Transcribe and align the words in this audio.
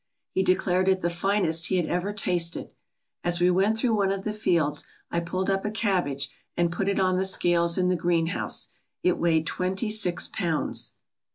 He 0.31 0.41
declared 0.41 0.87
it 0.87 1.01
the 1.01 1.11
finest 1.11 1.67
he 1.67 1.75
had 1.75 1.85
ever 1.85 2.11
tasted. 2.11 2.71
As 3.23 3.39
we 3.39 3.51
went 3.51 3.77
through 3.77 3.93
one 3.93 4.11
of 4.11 4.23
the 4.23 4.33
fields 4.33 4.83
I 5.11 5.19
pulled 5.19 5.47
up 5.47 5.63
a 5.63 5.69
cabbage 5.69 6.27
and 6.57 6.71
put 6.71 6.89
it 6.89 6.99
on 6.99 7.17
the 7.17 7.23
scales 7.25 7.77
in 7.77 7.87
the 7.87 7.95
greenhouse. 7.95 8.69
It 9.03 9.19
weighed 9.19 9.45
twenty 9.45 9.91
six 9.91 10.27
pounds. 10.27 10.93